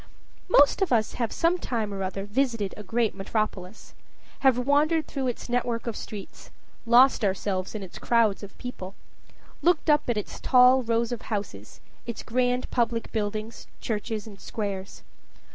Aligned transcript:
Most 0.49 0.81
of 0.81 0.91
us 0.91 1.13
have 1.13 1.31
some 1.31 1.59
time 1.59 1.93
or 1.93 2.01
other 2.01 2.25
visited 2.25 2.73
a 2.75 2.81
great 2.81 3.13
metropolis 3.13 3.93
have 4.39 4.57
wandered 4.57 5.05
through 5.05 5.27
its 5.27 5.47
network 5.47 5.85
of 5.85 5.95
streets 5.95 6.49
lost 6.87 7.23
ourselves 7.23 7.75
in 7.75 7.83
its 7.83 7.99
crowds 7.99 8.41
of 8.41 8.57
people 8.57 8.95
looked 9.61 9.91
up 9.91 10.09
at 10.09 10.17
its 10.17 10.39
tall 10.39 10.81
rows 10.81 11.11
of 11.11 11.21
houses, 11.29 11.81
its 12.07 12.23
grand 12.23 12.71
public 12.71 13.11
buildings, 13.11 13.67
churches, 13.79 14.25
and 14.25 14.41
squares. 14.41 15.03